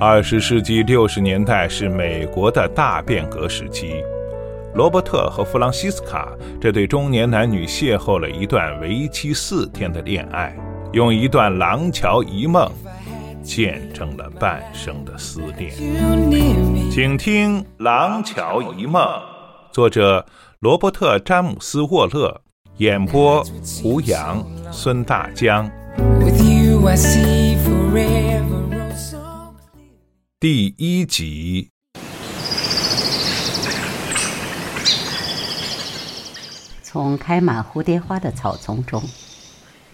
[0.00, 4.00] 二十世纪六十年代是美国的大变革时期，
[4.72, 10.56] 罗伯特和弗朗西斯卡这对中年男女邂逅了一段为期四天的恋爱，
[10.92, 12.70] 用一段廊桥遗梦
[13.42, 15.72] 见证了半生的思念。
[16.92, 19.02] 请听《廊桥遗梦》，
[19.72, 20.24] 作者
[20.60, 22.40] 罗伯特·詹姆斯·沃勒，
[22.76, 23.42] 演播
[23.82, 25.68] 胡杨、孙大江。
[26.20, 28.57] With you I see forever.
[30.40, 31.70] 第一集。
[36.80, 39.02] 从开满蝴蝶花的草丛中，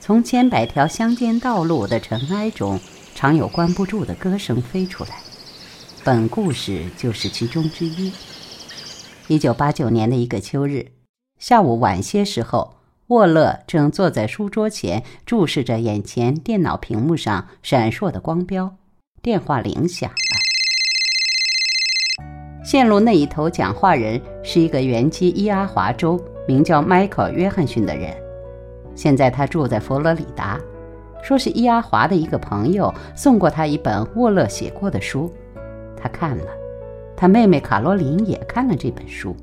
[0.01, 2.79] 从千百条乡间道路的尘埃中，
[3.15, 5.19] 常有关不住的歌声飞出来。
[6.05, 8.13] 本故事就是其中之一。
[9.29, 10.93] 一九八九年的一个秋日，
[11.39, 18.77] 下午晚些时候，沃勒正坐在书桌前，注视着眼前电脑屏幕上闪烁的光标。
[19.23, 20.13] 电话铃响。
[22.65, 28.11] 线路那一头讲话人是一个原籍伊阿华州、名叫迈克尔·约翰逊的人，
[28.95, 30.59] 现在他住在佛罗里达，
[31.23, 35.31] 说是伊阿华的一个朋友送过他一本沃勒写过的书。
[35.95, 36.47] 他看了，
[37.15, 39.37] 他妹妹卡罗琳也看了这本书。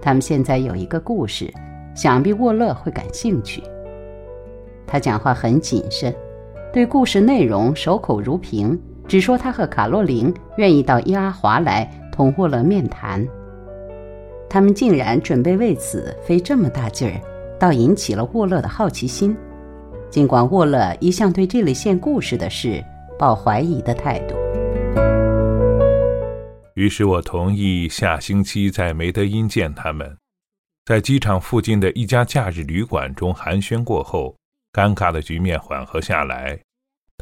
[0.00, 1.52] 他们现在有一个故事，
[1.94, 3.62] 想必沃勒会感兴趣。
[4.86, 6.14] 他讲话很谨慎，
[6.72, 13.26] 对故事内容守口如瓶，只说他和卡洛琳愿意到伊阿华来同沃勒面谈。
[14.48, 17.20] 他们竟然准备为此费这么大劲儿，
[17.58, 19.36] 倒引起了沃勒的好奇心。
[20.10, 22.84] 尽管沃勒一向对这类线故事的事
[23.18, 24.34] 抱怀疑的态度。
[26.74, 30.16] 于是我同意下星期在梅德因见他们，
[30.84, 34.34] 在机场附近的一家假日旅馆中寒暄过后，
[34.72, 36.58] 尴尬的局面缓和下来。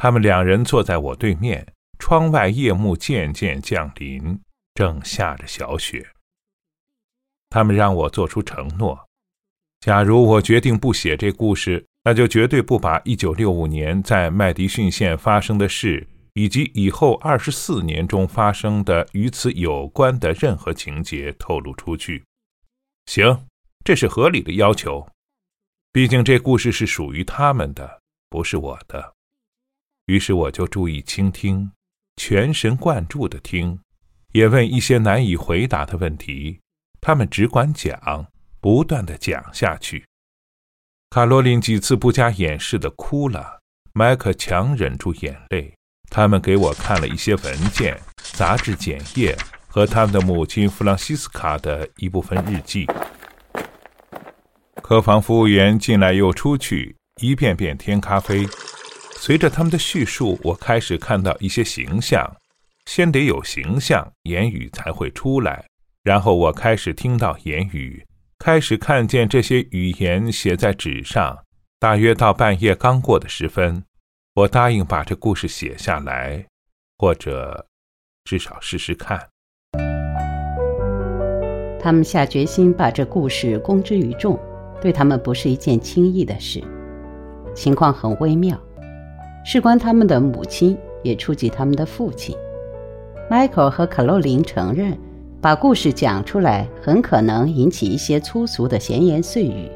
[0.03, 4.41] 他们两人坐在我对面，窗外夜幕渐渐降临，
[4.73, 6.09] 正下着小雪。
[7.51, 8.99] 他们让我做出承诺：
[9.81, 16.09] 假如我决定不写这故事，那就绝对不把1965年在麦迪逊县发生的事。
[16.35, 22.25] 以及以后二十四年中发生的与此有关的任何情节透露出去。
[23.07, 23.47] 行，
[23.85, 25.07] 这是合理的要求。
[25.93, 29.13] 毕竟这故事是属于他们的，不是我的。
[30.11, 31.71] 于是我就注意倾听，
[32.17, 33.79] 全神贯注地听，
[34.33, 36.59] 也问一些难以回答的问题。
[37.01, 38.27] 他们只管讲，
[38.61, 40.05] 不断地讲下去。
[41.11, 43.61] 卡罗琳几次不加掩饰的哭了，
[43.93, 45.73] 麦克强忍住眼泪。
[46.11, 47.97] 他们给我看了一些文件、
[48.33, 49.39] 杂志简页
[49.69, 52.85] 和他们的母亲弗朗西斯卡的一部分日记。
[54.83, 58.45] 客房服务员进来又出去，一遍遍添咖啡。
[59.21, 62.27] 随着他们的叙述，我开始看到一些形象。
[62.87, 65.63] 先得有形象，言语才会出来。
[66.03, 68.03] 然后我开始听到言语，
[68.39, 71.39] 开始看见这些语言写在纸上。
[71.79, 73.85] 大约到半夜刚过的时分。
[74.37, 76.47] 我答应把这故事写下来，
[76.97, 77.67] 或者
[78.25, 79.29] 至少试试看。
[81.79, 84.41] 他们下决心把这故事公之于众，
[84.81, 86.65] 对他们不是一件轻易的事。
[87.55, 88.59] 情况很微妙，
[89.45, 92.37] 事关他们的母亲，也触及他们的父亲。
[93.31, 94.97] 迈克尔和卡洛琳承认，
[95.41, 99.71] 把故事讲出来很可能引起一些粗俗的闲言碎语。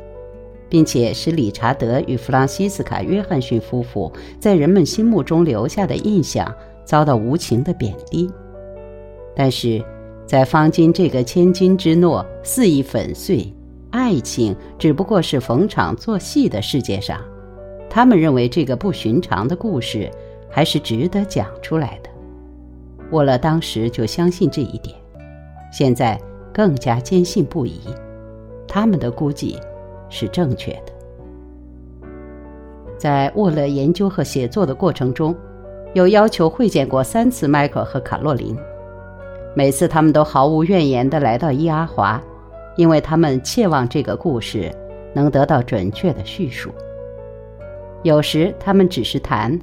[0.66, 6.52] 并且使理查德与弗朗西斯卡·约翰逊夫妇在人们心目中留下的印象
[6.84, 8.28] 遭到无情的贬低。
[9.36, 9.80] 但是，
[10.26, 13.54] 在方今这个千金之诺肆意粉碎、
[13.90, 17.20] 爱情只不过是逢场作戏的世界上，
[17.94, 20.10] 他们认为这个不寻常的故事
[20.50, 22.10] 还是值得讲出来的。
[23.12, 24.96] 沃勒当时就相信这一点，
[25.70, 26.20] 现在
[26.52, 27.78] 更加坚信不疑。
[28.66, 29.56] 他们的估计。
[30.10, 30.92] 是正确的。
[32.96, 35.34] 在沃勒研究和写作的过程中，
[35.92, 38.56] 有要求会见过三次迈克和卡洛琳，
[39.56, 42.22] 每次他们都毫无怨言地来到伊阿华，
[42.76, 44.70] 因为他们切望这个故事
[45.12, 46.70] 能得到准确的叙述。
[48.04, 49.58] 有时他们只是谈，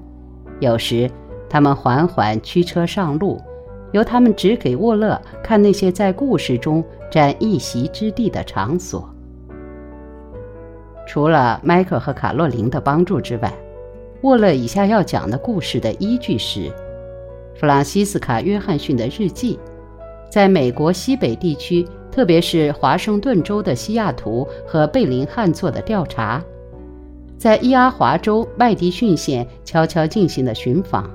[0.60, 1.08] 有时
[1.48, 3.40] 他们缓缓驱车上路，
[3.92, 9.08] 由他们指给沃勒看那些在故事中占一席之地的场所。
[11.06, 13.54] 除了迈克和卡洛琳的帮助之外，
[14.22, 16.72] 沃勒以下要讲的故事的依据是
[17.54, 19.60] 弗朗西斯卡·约翰逊的日记，
[20.32, 26.44] 在美国西北地区，特别是华盛顿州的西雅图和贝林汉做的调查，
[27.42, 31.10] 在伊阿华州麦迪逊县悄悄进行的寻访，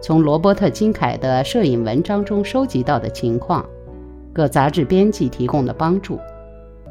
[0.00, 3.62] 从罗伯特·金凯的摄影文章中收集到的情况，
[4.32, 6.18] 各杂志编辑提供的帮助，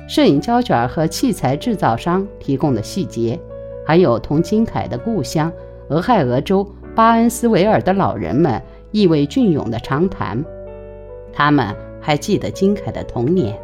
[0.08, 3.40] 摄影胶卷和器材制造商提供的细节，
[3.84, 5.52] 还有同金凯的故乡
[5.90, 6.63] 俄亥俄州
[6.94, 8.62] 巴恩斯维尔的老人们
[8.92, 10.40] 意味隽永的长谈，
[11.34, 13.60] 他们还记得金凯的童年。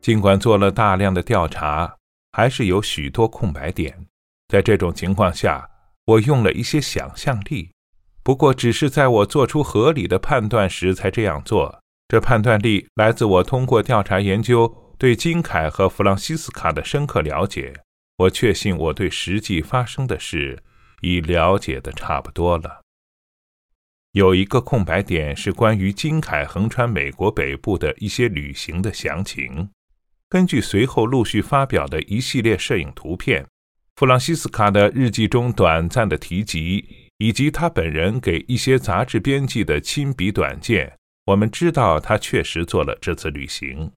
[0.00, 1.97] 尽管做了大量的调查，
[2.38, 4.06] 还是有许多空白点。
[4.46, 5.68] 在这种情况下，
[6.04, 7.72] 我用了一些想象力，
[8.22, 11.80] 不过只是在我做出合理的判断时才这样做。
[12.06, 17.74] 这判断力来自我通过调查研究对金凯和弗朗西斯卡的深刻了解。
[18.18, 20.62] 我确信我对实际发生的事
[21.00, 22.82] 已了解的差不多了。
[24.12, 29.70] 有一个空白点是关于金凯横穿美国北部的一些旅行的详情。
[30.30, 33.46] 根据随后陆续发表的一系列摄影图片。
[33.96, 36.84] 弗朗西斯卡的日记中短暂的提及，
[37.16, 40.96] 以及他本人给一些杂志编辑的亲笔短见，
[41.26, 43.90] 我们知道他确实做了这次旅行。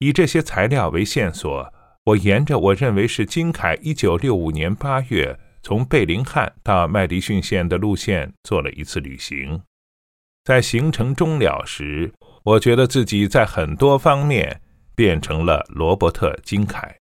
[0.00, 1.72] 以这些材料为线索，
[2.04, 9.62] 我沿着我认为是金凯1965年8月从贝林汉到麦迪逊县的路线做了一次旅行。
[10.42, 14.60] 在行程终了时，我觉得自己在很多方面
[14.94, 16.96] 变成了罗伯特·金凯。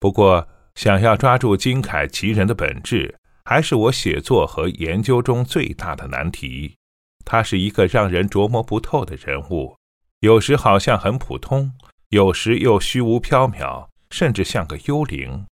[0.00, 6.76] 不过，想要抓住金凯奇人的本质，还是我写作和研究中最大的难题。
[7.24, 9.76] 他是一个让人琢磨不透的人物，
[10.20, 11.72] 有时好像很普通，
[12.08, 15.44] 有时又虚无缥缈，甚至像个幽灵。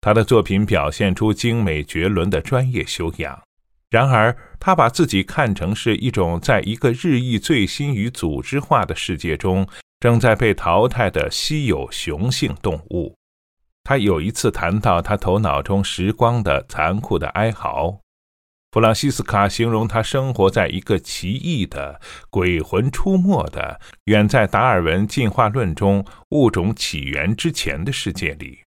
[0.00, 3.40] 他的作品表现出精美绝伦的专业修养，
[3.88, 9.66] 然而他把自己看成是一种在一个日益最新与组织化的世界中
[10.02, 13.14] 正在被淘汰的稀有雄性动物。
[13.84, 18.00] 他有一次谈到他头脑中时光的残酷的哀嚎，
[18.72, 22.00] 弗朗西斯卡形容他生活在一个奇异的、
[22.30, 28.58] 鬼魂出没的、远在达尔文进化论中物种起源之前的世界里。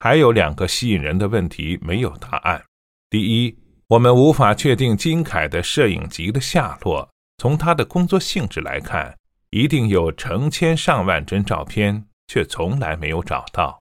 [0.00, 2.64] 还有两个吸引人的问题没有答案：
[3.10, 3.56] 第一，
[3.86, 7.08] 我们无法确定金凯的摄影集的下落；
[7.38, 9.16] 从他的工作性质来看，
[9.50, 13.80] 一定有成千上万帧照片，却从来没有找到。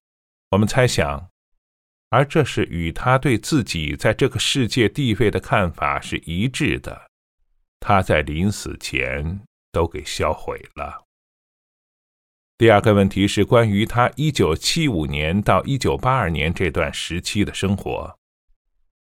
[0.52, 1.30] 我们猜想，
[2.10, 7.10] 而这是与他对自己在这个世界地位的看法是一致的。
[7.80, 11.06] 他在临死前都给销毁了。
[12.58, 18.18] 第二个问题是关于他1975年到1982年这段时期的生活，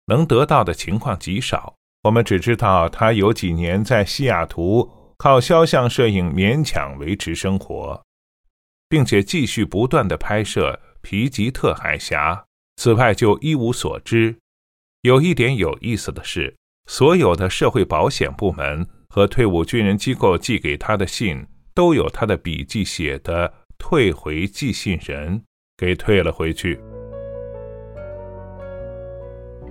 [0.06, 1.74] 能得到的情况极少。
[2.02, 8.02] 我们只知道他有几年在西雅图靠肖像摄影勉强维持生活，
[8.88, 10.80] 并且继续不断的拍摄。
[11.02, 12.46] 皮吉特海峡，
[12.78, 14.36] 此外就一无所知。
[15.02, 16.56] 有一点有意思的是，
[16.88, 25.40] 所有的社会保险部门和退伍军人机构寄给他的信，都有他的笔记写的“退回寄信人”
[25.78, 26.80] 给退了回去。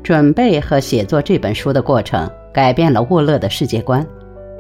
[0.02, 4.08] 准备和写作这本书的过程，改变了沃勒的世界观，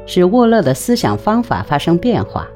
[0.05, 2.47] 使沃勒的思想方法发生变化。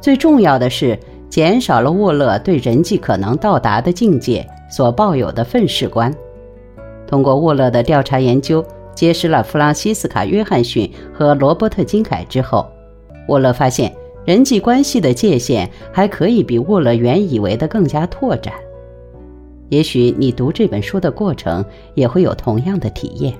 [0.00, 0.98] 最重要的是。
[1.30, 6.10] 减少了沃勒对人际可能到达的境界所抱有的愤世观。
[7.06, 12.66] 通过沃勒的调查研究，揭示了弗朗西斯卡·约翰逊和罗伯特·金凯之后，
[13.28, 13.94] 沃勒发现
[14.24, 18.54] 人际关系的界限还可以比沃勒原以为的更加拓展。
[19.68, 21.62] 也许你读这本书的过程
[21.94, 23.34] 也会有同样的体验。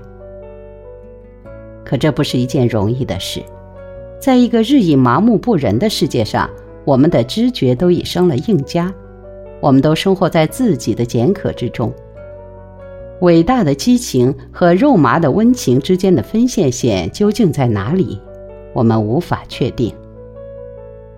[1.89, 3.41] 可这不是一件容易的事，
[4.21, 6.47] 在一个日益麻木不仁的世界上。
[6.85, 8.93] 我们的知觉都已生了硬痂，
[9.59, 11.91] 我们都生活在自己的茧壳之中。
[13.21, 18.19] 伟大的激情和肉麻的温情之间的分线线究竟在哪里？
[18.71, 19.91] 我们无法确定。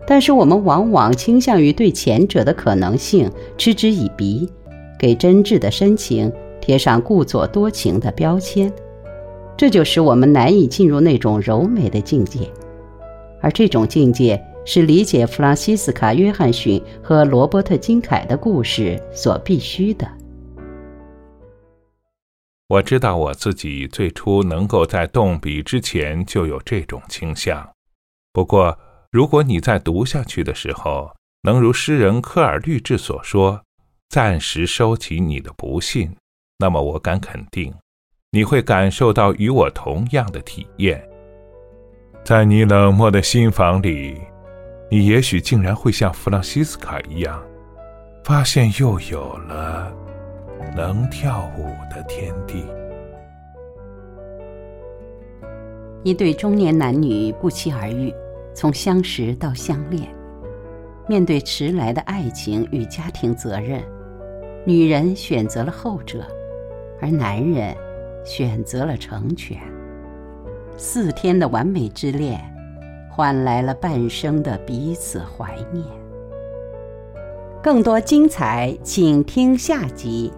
[0.07, 4.49] 但是我们往往倾向于对前者的可能性嗤之以鼻，
[4.97, 8.71] 给真挚的深情贴上故作多情的标签，
[9.61, 12.51] 这就使我们难以进入那种柔美的境界，
[13.43, 14.43] 而这种境界。
[14.65, 20.07] 是理解弗朗西斯卡·约翰逊和罗伯特·金凯的故事所必须的。
[22.67, 27.67] 我知道我自己最初能够在动笔之前就有这种倾向。
[28.33, 28.75] 不过，
[29.11, 31.11] 如果你在读下去的时候
[31.43, 33.61] 能如诗人科尔律治所说，
[34.09, 36.15] 暂时收起你的不幸，
[36.57, 37.71] 那么我敢肯定，
[38.33, 41.05] 你会感受到与我同样的体验。
[42.23, 44.19] 在你冷漠的心房里。
[44.93, 47.41] 你也许竟然会像弗朗西斯卡一样，
[48.25, 49.89] 发现又有了
[50.75, 52.65] 能跳舞的天地。
[56.03, 58.13] 一对中年男女不期而遇，
[58.53, 60.09] 从相识到相恋，
[61.07, 63.81] 面对迟来的爱情与家庭责任，
[64.65, 66.27] 女人选择了后者，
[66.99, 67.73] 而男人
[68.23, 69.57] 选择了成全。
[70.77, 72.39] 四天的完美之恋，
[73.09, 75.85] 换来了半生的彼此怀念。
[77.61, 80.31] 更多精彩，请听下集。